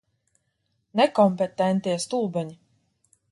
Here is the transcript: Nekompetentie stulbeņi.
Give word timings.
Nekompetentie 1.01 1.95
stulbeņi. 2.07 2.57